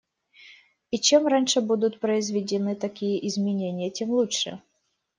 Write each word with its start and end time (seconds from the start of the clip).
И 0.89 0.97
чем 0.97 1.27
раньше 1.27 1.61
будут 1.61 1.99
произведены 1.99 2.75
такие 2.75 3.27
изменения, 3.27 3.91
тем 3.91 4.09
лучше. 4.09 4.59